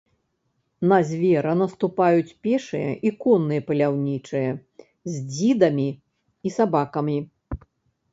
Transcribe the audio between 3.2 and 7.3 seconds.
конныя паляўнічыя з дзідамі і сабакамі.